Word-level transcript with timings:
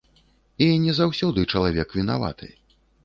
І 0.67 0.69
не 0.85 0.95
заўсёды 0.99 1.43
чалавек 1.57 1.87
вінаваты. 1.99 2.51